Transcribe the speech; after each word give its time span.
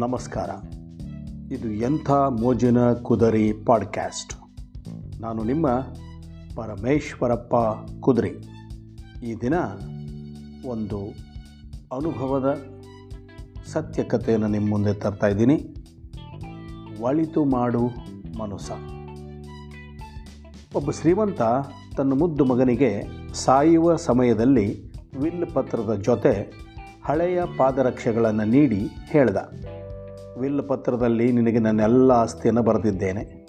ನಮಸ್ಕಾರ. 0.00 0.50
ಇದು 1.52 1.72
ಎಂಥ 1.72 2.10
ಮೋಜಿನ 2.10 2.92
ಕುದರಿ 2.92 3.52
ಪಾಡ್ಕ್ಯಾಸ್ಟ್. 3.52 4.34
ನಾನು 5.20 5.44
ನಿಮ್ಮ 5.44 5.68
ಪರಮೇಶ್ವರಪ್ಪ 6.56 7.54
ಕುದುರೆ. 8.00 8.28
ಈ 9.22 9.34
ದಿನ 9.40 9.54
ಒಂದು 10.66 10.98
ಅನುಭವದ 11.92 12.56
ಸತ್ಯ 13.66 14.02
ಕಥೆಯನ್ನು 14.02 14.48
ನಿಮ್ಮ 14.48 14.70
ಮುಂದೆ 14.70 14.94
ತರ್ತಾ 14.94 15.26
ಇದ್ದೀನಿ. 15.26 15.74
ಒಳಿತು 17.00 17.44
ಮಾಡು 17.44 17.86
ಮನುಸ 18.38 18.70
ಒಬ್ಬ 20.76 20.90
ಶ್ರೀಮಂತ 20.90 21.42
ತನ್ನ 21.96 22.12
ಮುದ್ದು 22.18 22.44
ಮಗನಿಗೆ 22.44 23.02
ಸಾಯುವ 23.34 23.96
ಸಮಯದಲ್ಲಿ 23.96 24.92
ವಿಲ್ 25.18 25.54
ಪತ್ರದ 25.54 25.94
ಜೊತೆ 25.94 26.52
ಹಳೆಯ 27.04 27.42
ಪಾದರಕ್ಷೆಗಳನ್ನು 27.56 28.44
ನೀಡಿ 28.44 28.88
ಹೇಳ್ದ. 29.04 29.36
ವಿಲ್ 30.38 30.68
ಪತ್ರದಲ್ಲಿ 30.68 31.32
ನಿನಗೆ 31.32 31.58
ನನ್ನೆಲ್ಲ 31.58 32.12
ಆಸ್ತಿಯನ್ನು 32.12 32.62
ಬರೆದಿದ್ದೇನೆ. 32.62 33.46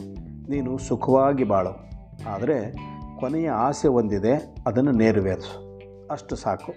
ನೀನು 0.49 0.77
ಸುಖವಾಗಿ 0.77 1.43
ಬಾಳು. 1.43 1.89
ಆದರೆ 2.27 2.75
ಕೊನೆಯ 3.19 3.49
ಆಸೆ 3.49 3.87
ಒಂದಿದೆ 3.87 4.55
ಅದನ್ನು 4.67 4.91
ನೆರವೇರಿಸು. 4.91 5.79
ಅಷ್ಟು 6.11 6.35
ಸಾಕು. 6.35 6.73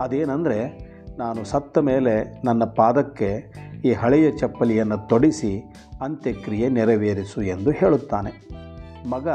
ಅದೇನೆಂದರೆ, 0.00 0.86
ನಾನು 1.18 1.44
ಸತ್ತ 1.44 1.78
ಮೇಲೆ 1.78 2.42
ನನ್ನ 2.44 2.64
ಪಾದಕ್ಕೆ 2.64 3.52
ಈ 3.84 3.92
ಹಳೆಯ 3.92 4.30
ಚಪ್ಪಲಿಯನ್ನು 4.30 5.08
ತೊಡಿಸಿ 5.08 5.74
ಅಂತ್ಯಕ್ರಿಯೆ 6.02 6.68
ನೆರವೇರಿಸು 6.68 7.42
ಎಂದು 7.42 7.70
ಹೇಳುತ್ತಾನೆ. 7.70 8.48
ಮಗ 9.10 9.28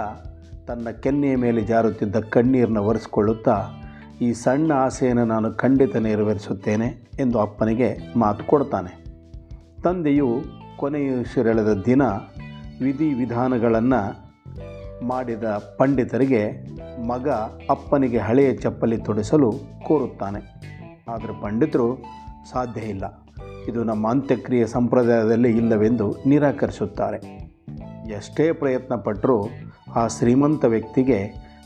ತನ್ನ 0.67 0.89
ಕೆನ್ನೆಯ 0.89 1.35
ಮೇಲೆ 1.35 1.61
ಜಾರುತ್ತಿದ್ದ 1.61 2.15
ಕಣ್ಣೀರನ್ನು 2.15 2.83
ಒರೆಸಿಕೊಳ್ಳುತ್ತಾ, 2.83 3.67
ಈ 4.21 4.33
ಸಣ್ಣ 4.33 4.71
ಆಸೆಯನ್ನು 4.71 5.25
ನಾನು 5.25 5.53
ಖಂಡಿತ 5.53 5.95
ನೆರವೇರಿಸುತ್ತೇನೆ 5.95 7.09
ಎಂದು 7.19 7.39
ಅಪ್ಪನಿಗೆ 7.39 7.97
ಮಾತು 8.17 8.43
ಕೊಡ್ತಾನೆ. 8.43 9.00
ತಂದೆಯು 9.83 10.41
ಕೊನೆಯುಸಿರೆಳೆದ 10.77 11.83
ದಿನ 11.85 12.01
ವಿಧಿ 12.81 13.13
ವಿಧಾನಗಳನ್ನು 13.13 14.31
ಮಾಡಿದ 15.05 15.43
ಪಂಡಿತರಿಗೆ 15.77 16.51
ಮಗ 17.07 17.29
ಅಪ್ಪನಿಗೆ 17.69 18.17
ಹಳೆಯ 18.17 18.55
ಚಪ್ಪಲಿ 18.55 18.97
ತೊಡಿಸಲು 18.97 19.51
ಕೋರುತ್ತಾನೆ. 19.83 20.61
ಆದರೆ 21.07 21.41
ಪಂಡಿತರು 21.41 21.95
ಸಾಧ್ಯ 22.51 22.81
ಇಲ್ಲ. 22.81 23.27
ಇದು 23.67 23.83
ನಮ್ಮ 23.83 24.09
ಅಂತ್ಯಕ್ರಿಯೆ 24.09 24.67
ಸಂಪ್ರದಾಯದಲ್ಲಿ 24.67 25.57
ಇಲ್ಲವೆಂದು 25.57 26.15
ನಿರಾಕರಿಸುತ್ತಾರೆ. 26.25 27.51
ಎಷ್ಟೇ 28.09 28.51
ಪ್ರಯತ್ನ 28.51 28.95
ಪಟ್ಟರೂ 28.95 29.47
ಆ 29.95 30.07
ಶ್ರೀಮಂತ 30.07 30.65
ವ್ಯಕ್ತಿಗೆ 30.65 31.19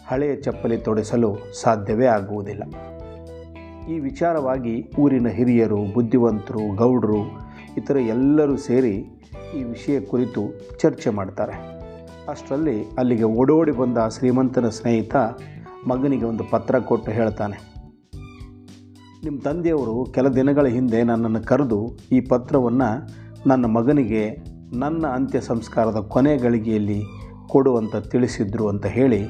ಹಳೆಯ 0.08 0.36
ಚಪ್ಪಲಿ 0.36 0.78
ತೊಡಿಸಲು 0.78 1.38
ಸಾಧ್ಯವೇ 1.62 2.06
ಆಗುವುದಿಲ್ಲ. 2.06 2.64
ಈ 3.90 4.00
ವಿಚಾರವಾಗಿ 4.00 4.92
ಊರಿನ 5.00 5.28
ಹಿರಿಯರು, 5.28 5.94
ಬುದ್ಧಿವಂತರು, 5.94 6.76
ಗೌಡರು 6.76 7.45
ಇತರ 7.78 7.98
ಎಲ್ಲರೂ 7.98 8.58
ಸೇರಿ 8.58 9.24
ಈ 9.56 9.64
ವಿಷಯ 9.64 10.00
ಕುರಿತು 10.00 10.42
ಚರ್ಚೆ 10.80 11.10
ಮಾಡ್ತಾರೆ. 11.10 11.76
ಅಷ್ಟರಲ್ಲಿ 12.30 12.86
ಅಲ್ಲಿಗೆ 12.98 13.24
ಓಡೋಡಿ 13.24 13.72
ಬಂದ 13.72 13.98
ಶ್ರೀಮಂತನ 14.18 14.70
ಸ್ನೇಹಿತ 14.70 15.16
ಮಗನಿಗೆ 15.88 16.26
ಒಂದು 16.26 16.44
ಪತ್ರ 16.44 16.80
ಕೊಟ್ಟು 16.80 17.12
ಹೇಳ್ತಾನೆ. 17.12 17.76
ನಿಮ್ಮ 19.24 19.40
ತಂದೆಯವರು 19.40 20.06
ಕೆಲ 20.12 20.28
ದಿನಗಳ 20.28 20.68
ಹಿಂದೆ 20.68 21.04
ನನ್ನನ್ನು 21.04 21.42
ಕರೆದು 21.42 21.98
ಈ 22.12 22.22
ಪತ್ರವನ್ನು 22.22 23.10
ನನ್ನ 23.48 23.66
ಮಗನಿಗೆ 23.66 24.38
ನನ್ನ 24.74 25.08
ಅಂತ್ಯ 25.08 25.42
ಸಂಸ್ಕಾರದ 25.42 25.96
ಕೊನೆ 25.96 26.38
ಗಳಿಗೆಯಲ್ಲಿ 26.38 27.04
ಕೊಡುವಂತ 27.48 27.96
ತಿಳಿಸಿದ್ರು 27.96 28.68
ಅಂತ 28.68 28.86
ಹೇಳಿ 28.86 29.28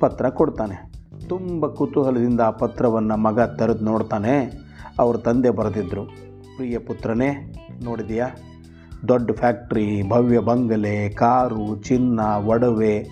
ಪತ್ರ 0.00 0.28
ಕೊಡ್ತಾನೆ. 0.28 0.92
ತುಂಬ 1.28 1.66
ಕುತೂಹಲದಿಂದ 1.66 2.40
ಆ 2.40 2.50
ಪತ್ರವನ್ನು 2.50 3.16
ಮಗ 3.16 3.40
ತರದು 3.40 3.84
ನೋಡ್ತಾನೆ. 3.84 4.62
ಅವ್ರ 4.98 5.16
ತಂದೆ 5.16 5.50
ಬರೆದಿದ್ದರು 5.50 6.31
ಪ್ರಿಯ 6.56 6.78
ಪುತ್ರನೇ, 6.78 7.54
ನೋಡಿದೆಯಾ? 7.84 8.28
ದೊಡ್ಡ 9.08 9.30
ಫ್ಯಾಕ್ಟ್ರಿ, 9.32 10.08
ಭವ್ಯ 10.08 10.38
ಬಂಗಲೆ, 10.38 11.08
ಕಾರು, 11.08 11.82
ಚಿನ್ನ, 11.82 12.20
ಒಡವೆ 12.20 13.06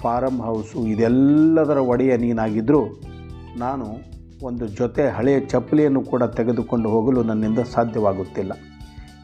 ಫಾರಮ್ 0.00 0.40
ಹೌಸು, 0.40 0.86
ಇದೆಲ್ಲದರ 0.86 1.76
ಒಡೆಯ 1.76 2.16
ನೀನಾಗಿದ್ದರೂ 2.16 3.00
ನಾನು 3.58 3.86
ಒಂದು 4.42 4.66
ಜೊತೆ 4.66 5.08
ಹಳೆಯ 5.08 5.40
ಚಪ್ಪಲಿಯನ್ನು 5.40 6.04
ಕೂಡ 6.04 6.22
ತೆಗೆದುಕೊಂಡು 6.22 6.88
ಹೋಗಲು 6.88 7.22
ನನ್ನಿಂದ 7.22 7.58
ಸಾಧ್ಯವಾಗುತ್ತಿಲ್ಲ. 7.58 8.52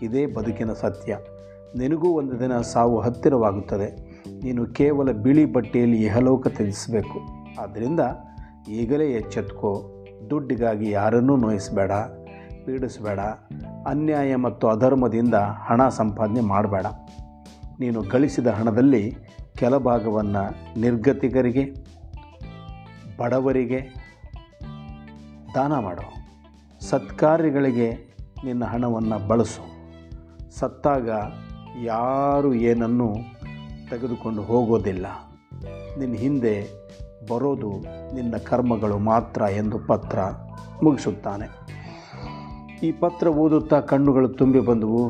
ಇದೇ 0.03 0.27
ಬದುಕಿನ 0.27 0.73
ಸತ್ಯ. 0.73 1.19
ನಿನಗೂ 1.77 2.09
ಒಂದು 2.09 2.41
ದಿನ 2.41 2.61
ಸಾವು 2.61 3.01
ಹತ್ತಿರವಾಗುತ್ತದೆ. 3.01 4.19
ನೀನು 4.43 4.67
ಕೇವಲ 4.67 5.11
ಬಿಳಿ 5.11 5.45
ಬಟ್ಟೆಯಲ್ಲಿ 5.45 6.03
ಇಹಲೋಕ 6.03 6.47
ತ್ಯಜಿಸಬೇಕು. 6.47 7.21
ಆದ್ದರಿಂದ 7.61 8.01
ಈಗಲೇ 8.69 9.07
ಎಚ್ಚೆತ್ಕೋ. 9.11 10.05
ದುಡ್ಡಿಗಾಗಿ 10.31 10.91
ಯಾರನ್ನೂ 10.91 11.37
ನೋಯಿಸಬೇಡ. 11.37 11.91
ಪೀಡಿಸಬೇಡ. 12.69 13.21
ಅನ್ಯಾಯ 13.87 14.37
ಮತ್ತು 14.37 14.69
ಅಧರ್ಮದಿಂದ 14.69 15.35
ಹಣ 15.35 15.89
ಸಂಪಾದನೆ 15.89 16.41
ಮಾಡಬೇಡ. 16.41 16.87
ನೀನು 17.81 18.03
ಗಳಿಸಿದ 18.03 18.47
ಹಣದಲ್ಲಿ 18.47 19.17
ಕೆಲ 19.57 19.77
ಭಾಗವನ್ನು 19.77 20.81
ನಿರ್ಗತಿಕರಿಗೆ, 20.81 21.65
ಬಡವರಿಗೆ 23.19 23.95
ದಾನ 25.55 25.79
ಮಾಡು. 25.79 26.03
ಸತ್ಕಾರ್ಯಗಳಿಗೆ 26.85 28.17
ನಿನ್ನ 28.45 28.65
ಹಣವನ್ನು 28.65 29.29
ಬಳಸು. 29.29 29.63
ಸತ್ತಾಗ 30.59 31.09
ಯಾರು 31.83 32.55
ಏನನ್ನು 32.55 33.15
ತೆಗೆದುಕೊಂಡು 33.91 34.43
ಹೋಗೋದಿಲ್ಲ. 34.43 35.07
ನಿನ್ನ 35.99 36.15
ಹಿಂದೆ 36.15 36.71
ಬರೋದು 37.31 37.71
ನಿನ್ನ 38.15 38.37
ಕರ್ಮಗಳು 38.37 38.99
ಮಾತ್ರ 38.99 39.43
ಎಂದು 39.43 39.79
ಪತ್ರ 39.79 40.19
ಮುಗಿಸುತ್ತಾನೆ. 40.83 41.78
ಈ 42.87 42.89
ಪತ್ರ 43.01 43.27
ಓದುತ್ತಾ 43.43 43.79
ಕಣ್ಣುಗಳು 43.91 44.29
ತುಂಬಿ 44.41 44.61
ಬಂದವು. 44.69 45.01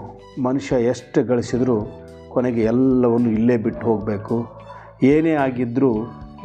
ಮನುಷ್ಯ 0.43 0.77
ಎಷ್ಟು 0.93 1.19
ಗಳಿಸಿದರೂ 1.31 1.77
ಕೊನೆಗೆ 2.33 2.63
ಎಲ್ಲವನ್ನು 2.71 3.31
ಇಲ್ಲೇ 3.31 3.57
ಬಿಟ್ಟು 3.57 3.85
ಹೋಗಬೇಕು. 3.87 4.37
ಏನೇ 5.11 5.33
ಆಗಿದ್ದರೂ 5.45 5.91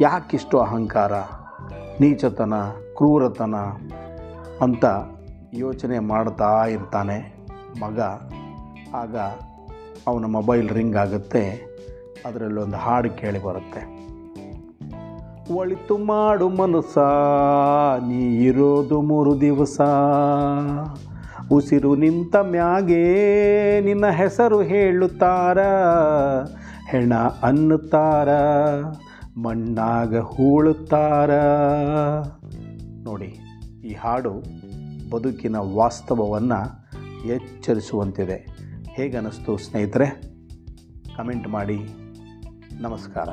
ಯಾಕಿಷ್ಟು 0.00 0.56
ಅಹಂಕಾರ, 0.58 1.14
ನೀಚತನ, 2.00 2.54
ಕ್ರೂರತನ 2.96 3.56
ಅಂತ 4.66 4.84
ಯೋಚನೆ 5.54 5.98
ಮಾಡ್ತಾ 6.10 6.50
ಇರ್ತಾನೆ 6.66 7.18
ಮಗ. 7.82 8.00
ಆಗ 9.02 9.16
ಅವನ 10.06 10.24
ಮೊಬೈಲ್ 10.36 10.68
ರಿಂಗ್ 10.68 11.00
ಆಗುತ್ತೆ, 11.04 11.44
ಅದರಲ್ಲಿ 12.26 12.60
ಒಂದು 12.60 12.76
ಹಾಡು 12.76 13.10
ಕೇಳಿ 13.20 13.42
ಬರುತ್ತೆ. 13.44 13.82
ಒಳಿತು 15.54 15.94
ಮಾಡು 16.10 16.46
ಮನಸ 16.60 16.98
ನೀ 18.08 18.22
ಇರೋದು 18.48 18.98
ಮೂರು 19.10 19.32
ದಿವಸ. 19.40 19.80
ಉಸಿರು 21.52 21.94
ನಿಂತ 21.94 22.36
ಮ್ಯಾಗೆ 22.36 23.00
ನಿನ್ನ 23.80 24.06
ಹೆಸರು 24.06 24.62
ಹೇಳುತ್ತಾರ, 24.62 25.58
ಹೆಣ 26.88 27.14
ಅನ್ನುತ್ತಾರ, 27.42 28.28
ಮಣ್ಣಾಗ 29.40 30.18
ಹೂಳುತ್ತಾರ. 30.18 31.30
ನೋಡಿ, 33.02 33.38
ಈ 33.84 33.94
ಹಾಡು 33.94 34.42
ಬದುಕಿನ 35.10 35.56
ವಾಸ್ತವವನ್ನು 35.56 36.84
ಎಚ್ಚರಿಸುವಂತಿದೆ. 37.28 38.46
ಹೇಗನ್ನಿಸ್ತು 38.88 39.56
ಸ್ನೇಹಿತರೆ? 39.56 40.06
ಕಮೆಂಟ್ 41.16 41.48
ಮಾಡಿ. 41.48 41.78
ನಮಸ್ಕಾರ. 42.80 43.28